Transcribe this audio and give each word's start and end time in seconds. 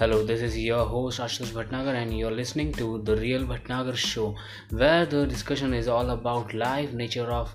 Hello 0.00 0.22
this 0.24 0.42
is 0.42 0.56
your 0.58 0.86
host 0.88 1.20
Ashish 1.20 1.52
Bhatnagar 1.54 1.94
and 1.94 2.12
you 2.12 2.26
are 2.26 2.32
listening 2.32 2.72
to 2.74 2.86
the 2.98 3.16
real 3.18 3.44
Bhatnagar 3.46 3.94
show 3.94 4.24
where 4.72 5.04
the 5.06 5.26
discussion 5.28 5.74
is 5.74 5.88
all 5.90 6.10
about 6.10 6.54
life 6.54 6.92
nature 6.94 7.30
of 7.30 7.50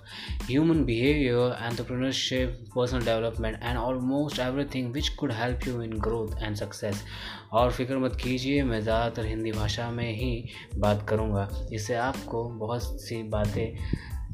human 0.50 0.84
behaviour 0.86 1.56
entrepreneurship 1.62 2.70
personal 2.76 3.06
development 3.06 3.58
and 3.64 3.78
almost 3.78 4.40
every 4.40 4.66
thing 4.76 4.92
which 4.94 5.10
could 5.10 5.32
help 5.32 5.68
you 5.68 5.82
in 5.82 5.98
growth 6.00 6.44
and 6.44 6.56
success 6.56 7.04
और 7.52 7.72
फ़िक्र 7.72 7.98
मत 7.98 8.20
कीजिए, 8.24 8.64
मैं 8.64 8.82
ज़्यादातर 8.82 9.26
हिंदी 9.26 9.52
भाषा 9.52 9.90
में 9.92 10.12
ही 10.14 10.50
बात 10.78 11.06
करूँगा। 11.10 11.50
इससे 11.74 11.96
आपको 12.06 12.44
बहुत 12.60 13.02
सी 13.02 13.22
बातें 13.30 13.78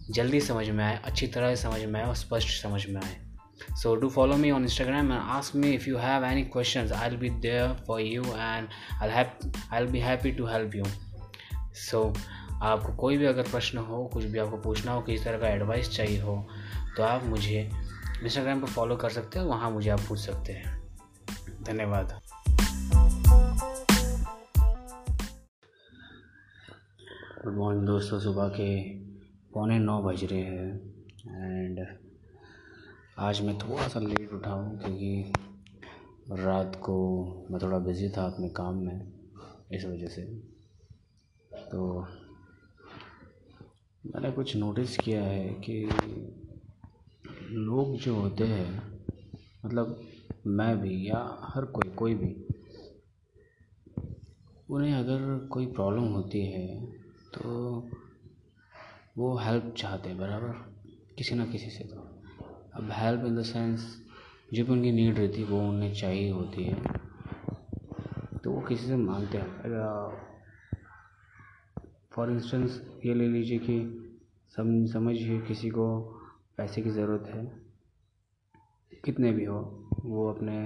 जल्दी 0.09 0.41
समझ 0.41 0.70
में 0.70 0.84
आए, 0.84 0.99
अच्छी 1.03 1.27
तरह 1.27 1.55
समझ 1.57 1.84
में 1.84 2.02
आए 2.02 2.07
और 2.07 2.16
स्पष्ट 2.17 2.62
समझ 2.62 2.85
में 2.88 3.02
आए। 3.02 3.20
So 3.75 3.95
do 3.95 4.09
follow 4.09 4.38
me 4.38 4.51
on 4.51 4.63
Instagram 4.63 5.11
and 5.15 5.31
ask 5.38 5.55
me 5.55 5.73
if 5.75 5.88
you 5.88 5.97
have 5.97 6.23
any 6.23 6.45
questions. 6.45 6.91
I'll 6.91 7.17
be 7.17 7.29
there 7.47 7.69
for 7.88 7.99
you 7.99 8.23
and 8.49 8.67
I'll 9.02 9.09
have 9.09 9.29
I'll 9.71 9.88
be 9.88 9.99
happy 9.99 10.31
to 10.33 10.45
help 10.45 10.75
you. 10.75 10.85
So, 11.88 12.03
आपको 12.61 12.93
कोई 12.95 13.17
भी 13.17 13.25
अगर 13.25 13.43
प्रश्न 13.52 13.77
हो, 13.77 14.03
कुछ 14.13 14.25
भी 14.25 14.39
आपको 14.39 14.57
पूछना 14.61 14.91
हो, 14.91 15.02
किसी 15.02 15.23
तरह 15.23 15.38
का 15.39 15.47
एडवाइस 15.47 15.89
चाहिए 15.89 16.19
हो 16.21 16.35
तो 16.97 17.03
आप 17.03 17.23
मुझे 17.25 17.61
इंस्टाग्राम 18.23 18.61
पर 18.61 18.67
फॉलो 18.67 18.95
कर 19.03 19.09
सकते 19.09 19.39
हो, 19.39 19.45
वहाँ 19.47 19.71
मुझे 19.71 19.89
आप 19.89 19.99
पूछ 20.09 20.19
सकते 20.19 20.53
हैं 20.53 20.80
धन्यवाद 21.63 22.19
गुड 27.45 27.57
मॉर्निंग 27.57 27.85
दोस्तों, 27.88 28.19
सुबह 28.19 28.47
के 28.59 28.69
पौने 29.53 29.80
नौ 29.80 30.02
बज 30.03 30.23
रहे 30.31 30.41
हैं 30.41 30.69
एंड 31.27 31.80
आज 33.21 33.41
मैं 33.41 33.57
थोड़ा 33.57 33.88
सा 33.88 34.00
लेट 34.00 34.33
उठा 34.33 34.52
हूँ 34.52 34.77
क्योंकि 34.80 35.33
रात 36.31 36.75
को 36.75 36.95
मैं 37.52 37.61
थोड़ा 37.61 37.80
बिज़ी 37.80 38.09
था 38.09 38.25
अपने 38.25 38.50
काम 38.50 38.75
में, 38.75 39.14
इस 39.72 39.86
वजह 39.86 40.08
से। 40.08 40.22
तो 41.72 42.02
मैंने 44.05 44.31
कुछ 44.31 44.55
नोटिस 44.55 44.97
किया 44.97 45.23
है 45.23 45.49
कि 45.49 45.89
लोग 47.49 47.97
जो 47.97 48.16
होते 48.16 48.44
हैं 48.44 48.99
मतलब 49.66 50.02
मैं 50.47 50.81
भी 50.81 51.09
या 51.09 51.38
हर 51.44 51.66
कोई 51.66 51.89
कोई 51.89 52.16
भी, 52.16 52.33
उन्हें 54.69 54.94
अगर 54.94 55.47
कोई 55.47 55.66
प्रॉब्लम 55.66 56.03
होती 56.03 56.45
है 56.45 56.86
तो 57.33 57.89
वो 59.17 59.38
हेल्प 59.38 59.73
चाहते 59.77 60.09
हैं, 60.09 60.17
बराबर? 60.17 60.53
किसी 61.17 61.36
ना 61.36 61.45
किसी 61.45 61.69
से। 61.69 61.83
तो 61.83 62.20
अब 62.81 62.89
हेल्प 62.91 63.25
इन 63.25 63.35
द 63.35 63.41
सेंस 63.43 63.81
जो 64.53 64.63
भी 64.65 64.71
उनकी 64.71 64.91
नीड 64.91 65.17
रहती 65.17 65.41
है, 65.41 65.47
वो 65.47 65.59
उन्हें 65.69 65.93
चाहिए 65.93 66.29
होती 66.31 66.63
है। 66.63 66.75
तो 68.43 68.51
वो 68.51 68.61
किसी 68.61 68.87
से 68.87 68.95
मांगते 68.95 69.37
हैं। 69.37 69.47
फॉर 72.15 72.31
इंस्टेंस 72.31 72.81
ये 73.05 73.13
ले 73.13 73.27
लीजिए 73.27 73.59
कि 73.59 73.77
सम, 74.53 74.85
समझिए 74.85 75.39
किसी 75.41 75.69
को 75.69 75.85
पैसे 76.57 76.81
की 76.81 76.89
ज़रूरत 76.89 77.27
है, 77.27 77.45
कितने 79.05 79.31
भी 79.31 79.45
हो, 79.45 79.59
वो 80.05 80.27
अपने 80.29 80.57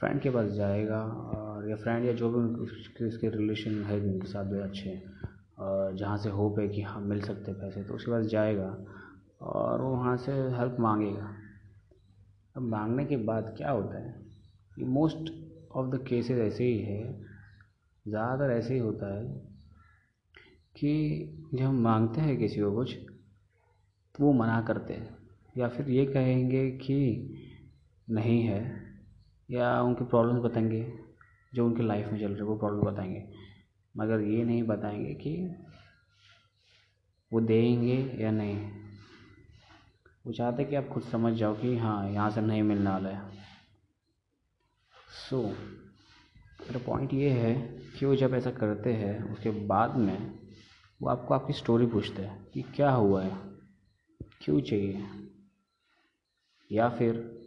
फ्रेंड 0.00 0.20
के 0.20 0.30
पास 0.30 0.50
जाएगा, 0.50 1.02
और, 1.02 1.68
या 1.70 1.76
फ्रेंड 1.76 2.04
या 2.04 2.12
जो 2.12 2.30
भी 2.30 3.06
उसके 3.06 3.28
रिलेशन 3.28 3.82
है, 3.84 4.00
उनके 4.00 4.28
साथ 4.28 4.44
भी 4.44 4.60
अच्छे 4.60 5.02
और 5.58 5.94
जहाँ 5.96 6.16
से 6.18 6.30
होप 6.30 6.58
है 6.58 6.68
कि 6.68 6.82
हाँ 6.82 7.00
मिल 7.00 7.20
सकते 7.20 7.52
पैसे 7.52 7.82
तो 7.84 7.94
उसके 7.94 8.10
पास 8.10 8.26
जाएगा, 8.26 8.76
और 9.42 9.82
वो 9.82 9.90
वहाँ 9.90 10.16
से 10.16 10.32
हेल्प 10.32 10.76
मांगेगा। 10.80 11.34
अब 12.62 12.68
मांगने 12.68 13.04
के 13.04 13.16
बाद 13.16 13.54
क्या 13.56 13.70
होता 13.70 13.98
है 13.98 14.10
कि 14.76 14.84
मोस्ट 14.84 15.30
ऑफ़ 15.72 15.86
द 15.86 16.04
केसेस 16.08 16.38
ऐसे 16.38 16.64
ही 16.64 16.78
है, 16.78 17.02
ज़्यादातर 18.06 18.52
ऐसे 18.52 18.74
ही 18.74 18.80
होता 18.80 19.14
है 19.14 19.24
कि 20.76 21.48
जब 21.54 21.64
हम 21.64 21.80
मांगते 21.82 22.20
हैं 22.20 22.36
किसी 22.38 22.60
को 22.60 22.70
कुछ 22.72 22.94
तो 24.14 24.24
वो 24.24 24.32
मना 24.32 24.60
करते 24.60 24.94
हैं 24.94 25.16
या 25.58 25.68
फिर 25.68 25.90
ये 25.90 26.04
कहेंगे 26.06 26.70
कि 26.70 26.98
नहीं 28.08 28.42
है 28.42 28.60
या 29.50 29.80
उनकी 29.82 30.04
प्रॉब्लम 30.04 30.40
बताएँगे, 30.40 30.86
जो 31.54 31.66
उनकी 31.66 31.82
लाइफ 31.82 32.12
में 32.12 32.20
चल 32.20 32.32
रही 32.32 32.42
वो 32.42 32.56
प्रॉब्लम 32.56 32.82
बताएँगे। 32.82 33.24
मगर 33.94 34.20
ये 34.20 34.44
नहीं 34.44 34.62
बताएँगे 34.62 35.14
कि 35.14 35.34
वो 37.32 37.40
देंगे 37.40 37.98
या 38.20 38.30
नहीं। 38.30 38.81
वो 40.26 40.32
चाहते 40.32 40.64
कि 40.64 40.76
आप 40.76 40.88
खुद 40.88 41.02
समझ 41.02 41.34
जाओ 41.34 41.54
कि 41.54 41.76
हाँ 41.76 42.10
यहाँ 42.10 42.30
से 42.30 42.40
नहीं 42.40 42.62
मिलने 42.62 42.90
वाला 42.90 43.08
है। 43.08 43.22
सो 45.30 45.42
so, 45.42 45.48
मेरा 46.62 46.78
पॉइंट 46.86 47.14
ये 47.14 47.30
है 47.30 47.54
कि 47.98 48.06
वो 48.06 48.16
जब 48.16 48.34
ऐसा 48.34 48.50
करते 48.50 48.92
हैं 48.92 49.32
उसके 49.32 49.50
बाद 49.50 49.96
में 49.96 50.38
वो 51.02 51.08
आपको 51.08 51.34
आपकी 51.34 51.52
स्टोरी 51.52 51.86
पूछते 51.86 52.22
हैं 52.22 52.50
कि 52.54 52.62
क्या 52.62 52.90
हुआ 52.90 53.22
है? 53.22 53.38
क्यों 54.42 54.60
चाहिए? 54.60 55.06
या 56.72 56.88
फिर 56.88 57.42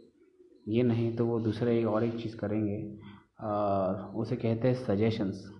ये 0.68 0.82
नहीं 0.82 1.16
तो 1.16 1.26
वो 1.26 1.40
दूसरा 1.40 1.70
एक 1.70 1.86
और 1.86 2.04
एक 2.04 2.22
चीज़ 2.22 2.36
करेंगे 2.36 2.98
और 3.40 3.94
उसे 4.14 4.36
कहते 4.36 4.68
हैं 4.68 4.86
सजेशंस 4.86 5.52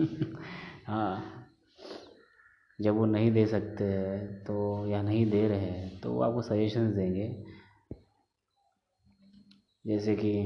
हाँ। 0.86 1.35
जब 2.78 2.96
वो 2.96 3.04
नहीं 3.06 3.30
दे 3.32 3.46
सकते 3.46 3.84
हैं 3.84 4.44
तो 4.44 4.86
या 4.86 5.02
नहीं 5.02 5.30
दे 5.30 5.46
रहे 5.48 5.58
हैं 5.58 6.00
तो 6.00 6.12
वो 6.12 6.22
आपको 6.22 6.42
सजेशंस 6.42 6.94
देंगे। 6.94 7.44
जैसे 9.84 10.16
कि 10.16 10.38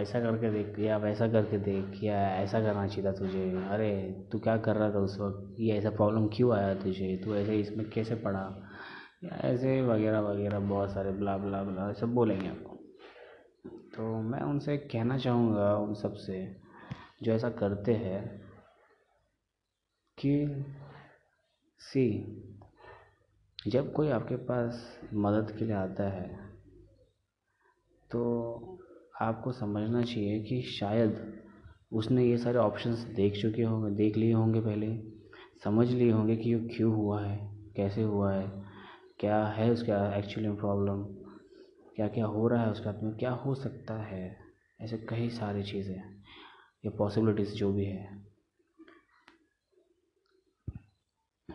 ऐसा 0.00 0.20
करके 0.20 0.50
देख, 0.52 0.78
या 0.78 0.96
वैसा 0.96 1.28
करके 1.28 1.58
देख, 1.58 2.02
या 2.04 2.16
ऐसा 2.36 2.60
करना 2.60 2.86
चाहिए 2.86 3.04
था 3.04 3.12
तुझे। 3.12 3.50
अरे, 3.70 3.90
तू 4.32 4.38
क्या 4.38 4.56
कर 4.56 4.76
रहा 4.76 4.90
था 4.90 4.98
उस 4.98 5.18
वक्त? 5.20 5.60
ये 5.60 5.76
ऐसा 5.78 5.90
प्रॉब्लम 5.90 6.26
क्यों 6.26 6.52
आया 6.56 6.74
तुझे? 6.74 7.16
तू 7.24 7.34
ऐसे 7.34 7.58
इसमें 7.60 7.88
कैसे 7.90 8.14
पड़ा 8.14 8.40
या 9.24 9.36
ऐसे 9.44 9.80
वगैरह 9.82 10.20
वगैरह, 10.20 10.58
बहुत 10.58 10.92
सारे 10.92 11.10
ब्ला 11.10 11.36
ब्ला 11.38 11.62
ब्ला 11.62 11.92
सब 11.92 12.14
बोलेंगे 12.14 12.48
आपको। 12.48 12.76
तो 13.96 14.20
मैं 14.22 14.40
उनसे 14.40 14.76
कहना 14.76 15.18
चाहूँगा, 15.18 15.74
उन 15.76 15.94
सबसे 15.94 16.56
जो 17.22 17.32
ऐसा 17.32 17.50
करते 17.50 17.94
हैं 17.94 18.47
कि 20.18 20.64
सी, 21.80 22.06
जब 23.58 23.92
कोई 23.92 24.08
आपके 24.10 24.36
पास 24.36 25.00
मदद 25.14 25.54
के 25.58 25.64
लिए 25.64 25.74
आता 25.74 26.08
है 26.10 26.28
तो 28.10 28.20
आपको 29.20 29.52
समझना 29.52 30.02
चाहिए 30.02 30.40
कि 30.40 30.60
शायद 30.62 31.42
उसने 31.92 32.24
ये 32.24 32.36
सारे 32.38 32.58
ऑप्शंस 32.58 32.98
देख 33.16 33.40
चुके 33.42 33.62
होंगे, 33.62 33.90
देख 33.96 34.16
लिए 34.16 34.32
होंगे 34.32 34.60
पहले, 34.60 34.88
समझ 35.64 35.88
लिए 35.88 36.10
होंगे 36.10 36.36
कि 36.36 36.52
ये 36.54 36.58
क्यों 36.68 36.94
हुआ 36.94 37.22
है, 37.22 37.38
कैसे 37.76 38.02
हुआ 38.02 38.32
है, 38.32 38.48
क्या 39.20 39.44
है 39.46 39.70
उसका 39.70 39.96
एक्चुअली 40.16 40.50
प्रॉब्लम 40.50 41.02
क्या 41.96 42.08
क्या 42.08 42.26
हो 42.26 42.46
रहा 42.48 42.62
है 42.62 42.70
उसके 42.70 42.88
हाथ 42.88 43.02
में 43.02 43.16
क्या 43.16 43.30
हो 43.30 43.54
सकता 43.54 43.94
है, 44.02 44.36
ऐसे 44.80 44.96
कई 45.08 45.28
सारी 45.30 45.62
चीज़ें, 45.62 45.96
या 46.84 46.90
पॉसिबिलिटीज़ 46.98 47.54
जो 47.54 47.72
भी 47.72 47.84
है। 47.84 48.27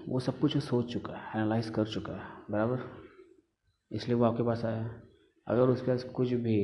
वो 0.07 0.19
सब 0.19 0.39
कुछ 0.39 0.57
सोच 0.57 0.91
चुका 0.93 1.13
है 1.13 1.31
एनालाइज 1.35 1.69
कर 1.69 1.87
चुका 1.87 2.13
है, 2.13 2.27
बराबर? 2.51 2.79
इसलिए 3.91 4.17
वो 4.17 4.25
आपके 4.25 4.43
पास 4.43 4.63
आया 4.65 4.83
अगर 5.47 5.69
उसके 5.69 5.87
पास 5.87 6.03
कुछ 6.15 6.33
भी 6.33 6.57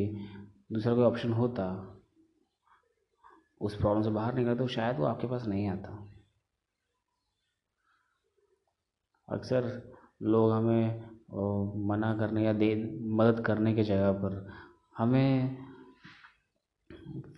दूसरा 0.72 0.94
कोई 0.95 1.03
ऑप्शन 1.03 1.33
होता, 1.33 1.66
उस 3.61 3.75
प्रॉब्लम 3.75 4.03
से 4.03 4.09
बाहर 4.09 4.33
निकलता 4.35 4.55
तो 4.55 4.67
शायद 4.67 4.97
वो 4.97 5.05
आपके 5.05 5.28
पास 5.28 5.45
नहीं 5.47 5.67
आता। 5.69 5.97
अक्सर 9.28 9.72
लोग 10.23 10.52
हमें 10.52 11.09
मना 11.87 12.14
करने 12.17 12.46
या 12.46 12.53
दे, 12.53 12.75
मदद 13.14 13.43
करने 13.46 13.73
के 13.73 13.84
जगह 13.84 14.11
पर 14.14 14.47
हमें 14.97 15.58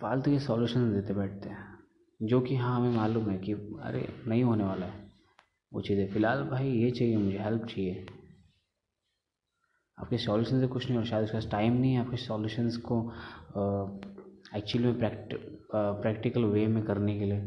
फालतू 0.00 0.30
के 0.30 0.38
सॉल्यूशन 0.38 0.92
देते 0.92 1.14
बैठते 1.14 1.48
हैं, 1.48 1.78
जो 2.20 2.40
कि 2.40 2.56
हाँ 2.56 2.76
हमें 2.76 2.96
मालूम 2.96 3.30
है 3.30 3.38
कि 3.38 3.52
अरे, 3.52 4.08
नहीं 4.28 4.44
होने 4.44 4.64
वाला 4.64 4.86
है। 4.86 5.11
वो 5.72 5.80
चीज़ें 5.80 6.06
फ़िलहाल 6.12 6.42
भाई 6.44 6.70
ये 6.70 6.90
चाहिए, 6.90 7.16
मुझे 7.16 7.38
हेल्प 7.38 7.64
चाहिए। 7.66 8.06
आपके 9.98 10.18
सॉल्यूशन 10.18 10.60
से 10.60 10.66
कुछ 10.66 10.86
नहीं 10.86 10.98
हो 10.98 11.04
शायद 11.04 11.24
उसके 11.24 11.36
पास 11.36 11.48
टाइम 11.50 11.72
नहीं 11.72 11.92
है, 11.94 12.00
आपके 12.00 12.16
सॉल्यूशंस 12.16 12.76
को 12.86 13.00
एक्चुअली 14.56 14.86
में 14.86 14.98
प्रैक्ट 14.98 15.34
प्रैक्टिकल 15.72 16.44
वे 16.44 16.66
में 16.66 16.82
करने 16.84 17.18
के 17.18 17.24
लिए। 17.24 17.40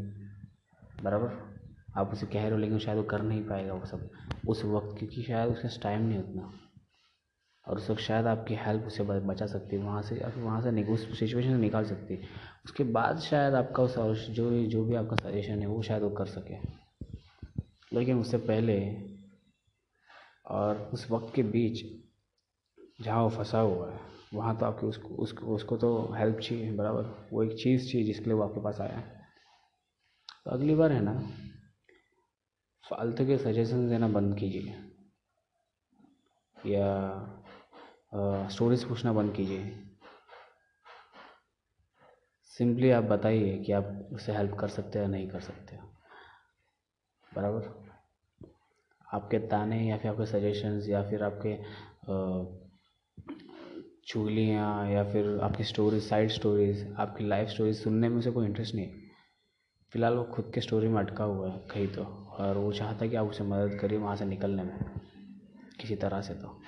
बराबर? 1.02 1.32
आप 1.96 2.12
उसे 2.12 2.26
कह 2.26 2.42
रहे 2.42 2.50
हो, 2.50 2.56
लेकिन 2.58 2.78
शायद 2.78 2.98
वो 2.98 3.04
कर 3.04 3.22
नहीं 3.22 3.42
पाएगा 3.42 3.72
वो 3.72 3.86
सब, 3.86 4.08
उस 4.48 4.64
वक्त, 4.64 4.98
क्योंकि 4.98 5.22
शायद 5.22 5.50
उसके 5.50 5.68
पास 5.68 5.78
टाइम 5.82 6.02
नहीं 6.02 6.18
उतना। 6.18 6.50
और 7.66 7.76
उस 7.76 7.90
वक्त 7.90 8.00
शायद 8.00 8.26
आपकी 8.26 8.54
हेल्प 8.56 8.84
उसे 8.86 9.04
बचा 9.04 9.46
सकती 9.46 9.76
है, 9.76 9.82
वहाँ 9.82 10.02
से 10.02 10.16
या 10.16 10.28
फिर 10.30 10.42
वहाँ 10.42 10.60
से 10.62 10.82
उस 10.84 11.18
सिचुएशन 11.18 11.48
से 11.48 11.56
निकाल 11.56 11.84
सकती 11.84 12.14
है। 12.14 12.20
उसके 12.64 12.84
बाद 12.92 13.18
शायद 13.20 13.54
आपका 13.54 13.82
उस 13.82 14.28
जो 14.30 14.50
जो 14.66 14.84
भी 14.84 14.94
आपका 14.94 15.16
सजेशन 15.18 15.60
है, 15.60 15.66
वो 15.66 15.82
शायद 15.82 16.02
वो 16.02 16.10
कर 16.10 16.26
सके। 16.28 16.54
लेकिन 17.96 18.20
उससे 18.20 18.38
पहले 18.38 18.76
और 20.46 20.90
उस 20.94 21.10
वक्त 21.10 21.34
के 21.34 21.42
बीच 21.42 21.84
जहाँ 23.00 23.22
वो 23.22 23.28
फंसा 23.30 23.58
हुआ 23.58 23.90
है। 23.92 24.00
वहाँ 24.34 24.56
तो 24.58 24.66
आपके 24.66 24.86
उसको 24.86 25.08
उसको 25.14 25.54
उसको 25.54 25.76
तो 25.76 26.12
हेल्प 26.12 26.38
चाहिए, 26.38 26.72
बराबर। 26.72 27.28
वो 27.32 27.42
एक 27.42 27.56
चीज़ 27.58 27.90
चाहिए 27.92 28.06
जिसके 28.06 28.24
लिए 28.24 28.34
वो 28.34 28.42
आपके 28.42 28.60
पास 28.60 28.80
आया 28.80 28.96
है। 28.96 29.26
तो 30.44 30.50
अगली 30.50 30.74
बार 30.74 30.92
है 30.92 31.00
ना, 31.00 31.14
फालतू 32.84 33.26
के 33.26 33.38
सजेशन 33.38 33.88
देना 33.88 34.08
बंद 34.08 34.38
कीजिए। 34.38 34.74
या 36.56 36.88
स्टोरीज 38.48 38.84
पूछना 38.84 39.12
बंद 39.12 39.34
कीजिए। 39.34 39.82
सिंपली 42.52 42.90
आप 42.90 43.04
बताइए 43.04 43.56
कि 43.58 43.72
आप 43.72 44.08
उसे 44.12 44.32
हेल्प 44.32 44.54
कर 44.60 44.68
सकते 44.68 44.98
हैं 44.98 45.06
या 45.06 45.10
नहीं 45.12 45.28
कर 45.28 45.40
सकते 45.40 45.76
बराबर? 47.32 47.85
आपके 49.08 49.38
ताने 49.48 49.80
या 49.88 49.96
फिर 49.96 50.10
आपके 50.10 50.26
सजेशंस 50.26 50.88
या 50.88 51.02
फिर 51.10 51.22
आपके 51.22 51.56
चुगलियाँ 54.08 54.88
या 54.90 55.02
फिर 55.12 55.38
आपकी 55.42 55.64
स्टोरीज 55.64 56.02
साइड 56.08 56.30
स्टोरीज 56.30 56.86
आपकी 56.98 57.26
लाइफ 57.28 57.48
स्टोरीज 57.48 57.82
सुनने 57.82 58.08
में 58.08 58.16
उसे 58.16 58.30
कोई 58.30 58.46
इंटरेस्ट 58.46 58.74
नहीं 58.74 59.04
फ़िलहाल 59.92 60.14
वो 60.14 60.24
खुद 60.34 60.50
के 60.54 60.60
स्टोरी 60.60 60.88
में 60.88 61.00
अटका 61.00 61.24
हुआ 61.24 61.50
है 61.50 61.58
कहीं 61.70 61.86
तो 61.88 62.04
और 62.38 62.56
वो 62.58 62.72
चाहता 62.72 63.04
है 63.04 63.10
कि 63.10 63.16
आप 63.16 63.26
उसे 63.26 63.44
मदद 63.44 63.78
करिए 63.80 63.98
वहाँ 63.98 64.16
से 64.16 64.24
निकलने 64.24 64.62
में, 64.62 64.78
किसी 65.80 65.96
तरह 65.96 66.20
से 66.22 66.34
तो। 66.34 66.60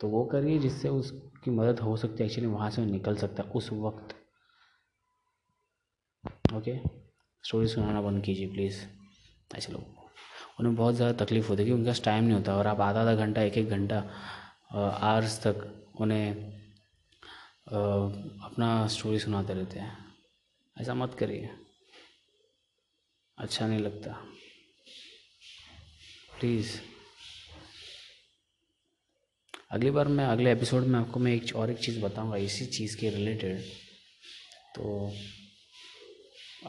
तो 0.00 0.08
वो 0.08 0.24
करिए 0.24 0.58
जिससे 0.58 0.88
उसकी 0.88 1.50
मदद 1.50 1.80
हो 1.80 1.96
सकती 1.96 2.22
है 2.22 2.28
एक्चुअली 2.28 2.50
वहाँ 2.50 2.70
से 2.70 2.84
निकल 2.86 3.16
सकता 3.16 3.42
है 3.42 3.50
उस 3.50 3.70
वक्त। 3.72 4.14
ओके 6.54 6.76
स्टोरी 7.44 7.66
सुनाना 7.68 8.00
बंद 8.02 8.22
कीजिए 8.24 8.46
प्लीज़ 8.46 8.80
ऐसे 9.50 9.72
लोग 9.72 10.02
उन्हें 10.60 10.74
बहुत 10.76 10.94
ज़्यादा 10.94 11.24
तकलीफ़ 11.24 11.48
होती 11.48 11.62
है 11.62 11.66
क्योंकि 11.66 11.78
उनके 11.80 11.90
पास 11.90 12.02
टाइम 12.04 12.24
नहीं 12.24 12.34
होता 12.34 12.56
और 12.56 12.66
आप 12.66 12.80
आधा 12.80 13.00
आधा 13.00 13.14
घंटा 13.14 13.42
एक 13.42 13.58
एक 13.58 13.68
घंटा 13.68 13.98
आवर्स 14.74 15.38
तक 15.46 15.64
उन्हें 16.00 16.52
अपना 18.44 18.86
स्टोरी 18.86 19.18
सुनाते 19.18 19.54
रहते 19.54 19.78
हैं। 19.78 19.92
ऐसा 20.76 20.94
मत 20.94 21.14
करिए। 21.18 21.50
अच्छा 23.38 23.66
नहीं 23.66 23.78
लगता। 23.78 24.12
प्लीज़ 26.40 26.76
अगली 29.70 29.90
बार 29.90 30.08
मैं, 30.08 30.24
अगले 30.26 30.52
एपिसोड 30.52 30.84
में 30.84 30.98
आपको 30.98 31.20
मैं 31.20 31.32
एक, 31.34 31.54
और 31.56 31.70
एक 31.70 31.78
चीज़ 31.78 32.00
बताऊँगा, 32.00 32.36
इसी 32.36 32.66
चीज़ 32.66 32.96
के 32.96 33.10
रिलेटेड 33.10 33.60
तो 34.74 35.12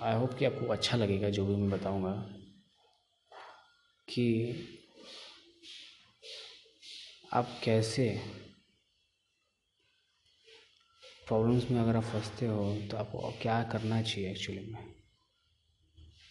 आई 0.01 0.16
होप 0.16 0.33
कि 0.39 0.45
आपको 0.45 0.71
अच्छा 0.74 0.98
लगेगा, 0.98 1.30
जो 1.30 1.45
भी 1.45 1.56
मैं 1.56 1.69
बताऊँगा। 1.69 2.13
कि 4.07 4.56
आप 7.34 7.60
कैसे 7.63 8.10
प्रॉब्लम्स 11.28 11.72
में 11.72 11.81
अगर 11.81 11.96
आप 11.96 12.04
फंसते 12.04 12.46
हो 12.46 12.75
तो 12.92 12.98
आपको 12.98 13.31
क्या 13.42 13.63
करना 13.63 14.02
चाहिए 14.02 14.31
एक्चुअली 14.31 14.72
में? 14.72 14.84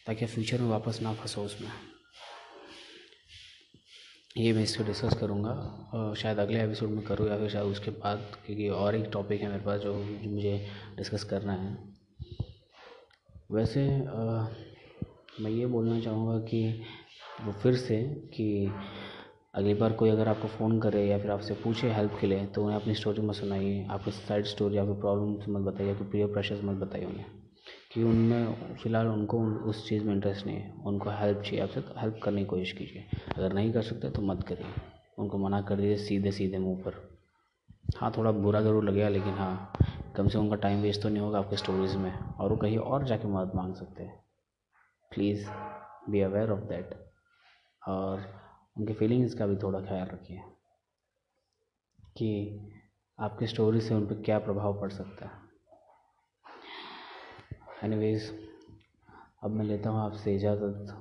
ताकि 0.06 0.26
फ्यूचर 0.26 0.60
में 0.60 0.68
वापस 0.68 1.00
ना 1.02 1.14
फंसो 1.14 1.44
उसमें। 1.44 1.70
ये 4.36 4.52
मैं 4.52 4.62
इसको 4.62 4.84
डिस्कस 4.84 5.14
करूँगा 5.14 5.50
और 5.94 6.16
शायद 6.16 6.38
अगले 6.38 6.62
एपिसोड 6.64 6.90
में 6.90 7.04
करूँ 7.04 7.28
या 7.28 7.38
फिर 7.38 7.50
शायद 7.50 7.64
उसके 7.64 7.90
बाद 7.90 8.36
क्योंकि 8.46 8.68
और 8.68 8.96
एक 8.96 9.10
टॉपिक 9.12 9.40
है 9.40 9.48
मेरे 9.48 9.64
पास 9.64 9.80
जो 9.80 9.94
मुझे 10.30 10.70
डिस्कस 10.96 11.24
करना 11.24 11.52
है। 11.52 11.94
वैसे 13.50 13.88
आ, 13.90 14.48
मैं 15.40 15.50
ये 15.50 15.66
बोलना 15.66 16.00
चाहूँगा 16.00 16.38
कि 16.38 16.82
वो 17.42 17.52
फिर 17.52 17.76
से 17.76 18.02
कि 18.34 18.70
अगली 19.54 19.74
बार 19.74 19.92
कोई 19.92 20.10
अगर 20.10 20.28
आपको 20.28 20.48
फ़ोन 20.48 20.80
करे 20.80 21.06
या 21.06 21.18
फिर 21.18 21.30
आपसे 21.30 21.54
पूछे 21.54 21.90
हेल्प 21.90 22.16
के 22.20 22.26
लिए 22.26 22.46
तो 22.46 22.64
उन्हें 22.64 22.80
अपनी 22.80 22.94
स्टोरी 22.94 23.22
मत 23.22 23.34
सुनाइए। 23.34 23.86
आपकी 23.90 24.10
साइड 24.10 24.44
स्टोरी 24.44 24.76
फिर 24.76 24.94
प्रॉब्लम 24.94 25.54
मत 25.54 25.72
बताइए 25.72 25.94
कि 25.94 26.04
प्रियर 26.04 26.26
प्रेशर्स 26.26 26.64
मत 26.64 26.76
बताइए 26.76 27.04
उन्हें। 27.04 27.24
कि 27.92 28.02
उनमें, 28.02 28.74
फ़िलहाल 28.74 29.06
उनको 29.06 29.38
उस 29.46 29.88
चीज़ 29.88 30.04
में 30.04 30.14
इंटरेस्ट 30.14 30.46
नहीं 30.46 30.56
है। 30.56 30.72
उनको 30.86 31.10
हेल्प 31.10 31.40
चाहिए 31.40 31.60
आपसे 31.60 31.80
तो 31.80 32.00
हेल्प 32.00 32.20
करने 32.22 32.40
की 32.40 32.46
कोशिश 32.46 32.72
कीजिए। 32.72 33.04
अगर 33.36 33.52
नहीं 33.52 33.72
कर 33.72 33.82
सकते 33.82 34.10
तो 34.10 34.22
मत 34.22 34.42
करिए। 34.42 34.66
उनको 35.18 35.38
मना 35.38 35.60
कर 35.60 35.76
दीजिए 35.76 35.96
सीधे 35.96 36.30
सीधे 36.32 36.58
मुँह 36.58 36.82
पर। 36.82 37.20
हाँ 37.96 38.12
थोड़ा 38.18 38.30
बुरा 38.30 38.60
ज़रूर 38.60 38.84
लगेगा, 38.84 39.08
लेकिन 39.08 39.34
हाँ 39.34 39.72
कम 40.16 40.28
से 40.28 40.38
कम 40.38 40.44
उनका 40.44 40.56
टाइम 40.56 40.82
वेस्ट 40.82 41.02
तो 41.02 41.08
नहीं 41.08 41.22
होगा 41.22 41.38
आपके 41.38 41.56
स्टोरीज़ 41.56 41.96
में। 41.96 42.12
और 42.12 42.50
वो 42.50 42.56
कहीं 42.56 42.78
और 42.78 43.04
जाके 43.04 43.28
मदद 43.28 43.54
मांग 43.54 43.74
सकते 43.74 44.02
हैं। 44.02 44.24
Please 45.12 45.48
be 46.10 46.20
aware 46.20 46.50
of 46.50 46.60
that 46.60 47.13
और 47.88 48.26
उनके 48.78 48.92
फीलिंग्स 48.92 49.34
का 49.34 49.46
भी 49.46 49.56
थोड़ा 49.56 49.80
ख्याल 49.80 50.06
रखिए 50.08 50.42
कि 52.16 52.30
आपकी 53.18 53.46
स्टोरी 53.46 53.80
से 53.80 53.94
उन 53.94 54.06
पर 54.06 54.22
क्या 54.22 54.38
प्रभाव 54.38 54.80
पड़ 54.80 54.90
सकता 54.90 55.26
है। 55.26 55.42
एनीवेज 57.84 58.30
अब 59.44 59.50
मैं 59.50 59.64
लेता 59.64 59.90
हूँ 59.90 60.00
आपसे 60.00 60.34
इजाज़त 60.36 60.96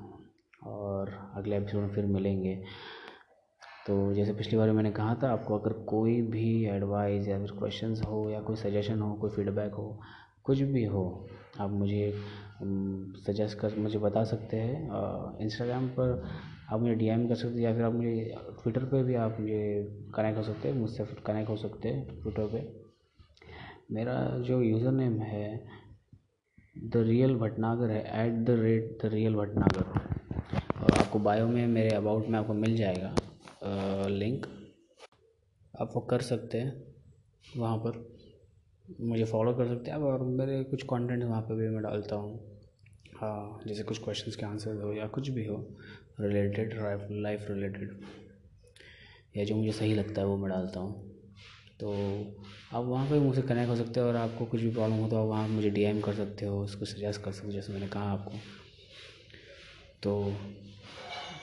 और 0.63 1.09
अगले 1.35 1.57
एपिसोड 1.57 1.81
में 1.81 1.93
फिर 1.95 2.05
मिलेंगे। 2.05 2.55
तो 3.87 4.13
जैसे 4.13 4.33
पिछली 4.33 4.57
बार 4.57 4.71
मैंने 4.71 4.91
कहा 4.91 5.15
था, 5.23 5.31
आपको 5.31 5.57
अगर 5.57 5.73
कोई 5.85 6.21
भी 6.21 6.65
एडवाइस 6.65 7.27
या 7.27 7.37
फिर 7.39 7.51
क्वेश्चंस 7.57 8.01
हो 8.01 8.29
या 8.29 8.39
कोई 8.41 8.55
सजेशन 8.55 9.01
हो, 9.01 9.13
कोई 9.13 9.29
फीडबैक 9.29 9.73
हो, 9.73 9.99
कुछ 10.43 10.59
भी 10.59 10.83
हो, 10.85 11.27
आप 11.59 11.69
मुझे 11.69 12.11
सजेस्ट 13.25 13.57
कर, 13.59 13.75
मुझे 13.77 13.99
बता 13.99 14.23
सकते 14.23 14.57
हैं 14.57 15.37
इंस्टाग्राम 15.41 15.87
पर 15.89 16.23
आप 16.73 16.81
मुझे 16.81 16.93
डीएम 16.95 17.27
कर 17.27 17.35
सकते 17.35 17.61
या 17.61 17.73
फिर 17.73 17.83
आप 17.83 17.93
मुझे 17.93 18.35
ट्विटर 18.61 18.85
पे 18.85 19.03
भी 19.03 19.15
आप 19.15 19.37
मुझे 19.39 19.61
कनेक्ट 20.15 20.37
हो 20.37 20.43
सकते 20.43 20.67
हैं 20.67 20.75
मुझसे 20.75 21.05
कनेक्ट 21.25 21.49
हो 21.49 21.55
सकते 21.57 21.89
हैं 21.89 22.21
ट्विटर 22.21 22.47
पे। 22.47 22.61
मेरा 23.91 24.15
जो 24.39 24.61
यूज़र 24.61 24.91
नेम 24.91 25.19
है 25.21 25.45
द 26.75 27.03
रियल 27.07 27.35
भटनागर 27.35 27.89
है 27.89 28.01
at 28.03 28.43
the 28.45 28.49
rate 28.59 28.97
the 29.01 29.09
real 29.13 29.35
Bhatnagar 29.35 29.83
और 30.83 30.97
आपको 30.99 31.19
बायो 31.19 31.47
में 31.47 31.67
मेरे 31.67 31.95
अबाउट 31.95 32.27
में 32.27 32.39
आपको 32.39 32.53
मिल 32.53 32.75
जाएगा 32.77 33.07
आ, 33.07 34.07
लिंक 34.07 34.45
आप 35.73 35.91
वो 35.95 36.01
कर 36.01 36.21
सकते 36.21 36.57
हैं 36.57 36.71
वहाँ 37.57 37.77
पर। 37.77 38.01
मुझे 39.01 39.25
फॉलो 39.25 39.53
कर 39.53 39.67
सकते 39.67 39.91
हैं 39.91 39.97
आप 39.97 40.03
और 40.03 40.21
मेरे 40.21 40.63
कुछ 40.63 40.83
कंटेंट 40.83 41.23
वहाँ 41.23 41.41
पर 41.41 41.55
भी 41.55 41.69
मैं 41.69 41.83
डालता 41.83 42.15
हूँ। 42.15 42.39
हाँ 43.15 43.59
जैसे 43.67 43.83
कुछ 43.83 44.03
क्वेश्चंस 44.03 44.35
के 44.35 44.45
आंसर 44.45 44.81
हो 44.81 44.91
या 44.93 45.07
कुछ 45.07 45.29
भी 45.29 45.45
हो। 45.45 45.57
रिलेटेड 46.19 46.73
लाइफ 47.13 47.45
रिलेटेड 47.49 47.95
या 49.37 49.43
जो 49.45 49.55
मुझे 49.55 49.71
सही 49.71 49.93
लगता 49.93 50.21
है 50.21 50.27
वो 50.27 50.37
मैं 50.37 50.49
डालता 50.49 50.79
हूँ। 50.79 51.11
तो 51.79 51.91
आप 52.73 52.83
वहाँ 52.85 53.05
पर 53.09 53.19
मुझसे 53.19 53.41
कनेक्ट 53.41 53.69
हो 53.69 53.75
सकते 53.75 53.99
हो 53.99 54.07
और 54.07 54.15
आपको 54.15 54.45
कुछ 54.45 54.61
भी 54.61 54.69
प्रॉब्लम 54.71 54.97
हो 54.97 55.07
तो 55.09 55.17
आप 55.17 55.27
वहाँ 55.27 55.47
मुझे 55.47 55.69
डीएम 55.69 56.01
कर 56.01 56.13
सकते 56.13 56.45
हो, 56.45 56.61
उसको 56.63 56.85
सजेस्ट 56.85 57.21
कर 57.21 57.31
सकते 57.31 57.47
हो, 57.47 57.53
जैसे 57.53 57.73
मैंने 57.73 57.87
कहा 57.87 58.11
आपको। 58.11 58.39
तो 60.03 60.35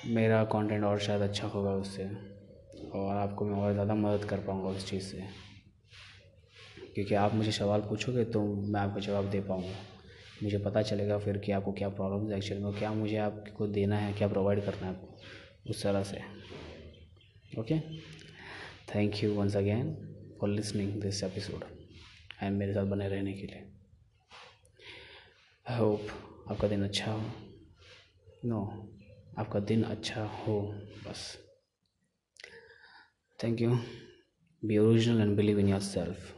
मेरा 0.06 0.42
कंटेंट 0.44 0.84
और 0.84 0.98
शायद 1.00 1.22
अच्छा 1.22 1.46
होगा 1.46 1.70
उससे 1.72 2.04
और 2.94 3.16
आपको 3.16 3.44
मैं 3.44 3.58
और 3.58 3.72
ज़्यादा 3.72 3.94
मदद 3.94 4.24
कर 4.24 4.40
पाऊँगा 4.40 4.68
उस 4.68 4.88
चीज़ 4.90 5.04
से। 5.04 5.24
क्योंकि 6.94 7.14
आप 7.14 7.34
मुझे 7.34 7.52
सवाल 7.52 7.80
पूछोगे 7.80 8.24
तो 8.24 8.42
मैं 8.44 8.80
आपको 8.80 9.00
जवाब 9.00 9.30
दे 9.30 9.40
पाऊँगा। 9.40 9.74
मुझे 10.42 10.58
पता 10.58 10.82
चलेगा 10.82 11.18
फिर 11.18 11.38
कि 11.38 11.52
आपको 11.52 11.72
क्या 11.72 11.88
प्रॉब्लम 11.88 12.30
है 12.30 12.36
एक्चुअली 12.38 12.64
में 12.64 12.72
क्या 12.72 12.92
मुझे 12.92 13.16
आपको 13.16 13.66
देना 13.66 13.96
है 13.98 14.12
क्या 14.12 14.28
प्रोवाइड 14.28 14.64
करना 14.64 14.86
है 14.86 14.94
आपको 14.94 15.70
उस 15.70 15.82
तरह 15.82 16.02
से। 16.02 16.20
Okay 17.60 17.78
thank 18.94 19.22
you 19.24 19.34
once 19.34 19.56
again 19.56 19.94
for 20.40 20.50
listening 20.50 21.00
this 21.02 21.22
episode 21.24 21.64
and 22.42 22.56
मेरे 22.58 22.74
साथ 22.74 22.84
बने 22.84 23.08
रहने 23.08 23.32
के 23.32 23.46
लिए। 23.46 23.66
आई 25.66 25.78
होप 25.78 26.06
आपका 26.50 26.68
दिन 26.68 26.84
अच्छा 26.84 27.12
हो। 27.12 27.20
नो 28.44 28.60
no, 28.60 29.38
आपका 29.38 29.60
दिन 29.60 29.82
अच्छा 29.82 30.24
हो 30.24 30.60
बस। 31.06 31.36
Thank 33.38 33.60
you 33.60 33.78
be 34.62 34.78
original 34.78 35.20
and 35.20 35.36
believe 35.36 35.58
in 35.58 35.68
yourself 35.80 36.32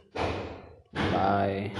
bye 0.95 1.71